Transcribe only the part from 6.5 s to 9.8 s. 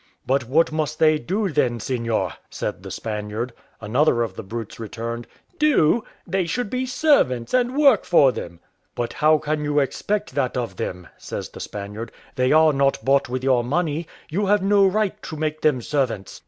be servants, and work for them." "But how can you